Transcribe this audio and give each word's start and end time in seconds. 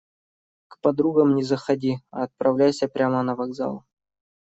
К 0.67 0.79
подругам 0.79 1.35
не 1.35 1.43
заходи, 1.43 1.97
а 2.09 2.23
отправляйся 2.23 2.87
прямо 2.87 3.21
на 3.21 3.35
вокзал. 3.35 3.85